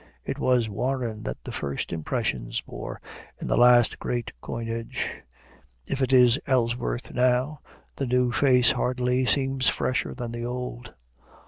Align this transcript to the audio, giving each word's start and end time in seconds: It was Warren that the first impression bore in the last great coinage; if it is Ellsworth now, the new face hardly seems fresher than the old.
It 0.25 0.39
was 0.39 0.67
Warren 0.67 1.21
that 1.25 1.43
the 1.43 1.51
first 1.51 1.93
impression 1.93 2.51
bore 2.67 2.99
in 3.39 3.45
the 3.45 3.55
last 3.55 3.99
great 3.99 4.31
coinage; 4.41 5.07
if 5.85 6.01
it 6.01 6.11
is 6.11 6.39
Ellsworth 6.47 7.13
now, 7.13 7.59
the 7.97 8.07
new 8.07 8.31
face 8.31 8.71
hardly 8.71 9.27
seems 9.27 9.69
fresher 9.69 10.15
than 10.15 10.31
the 10.31 10.43
old. 10.43 10.95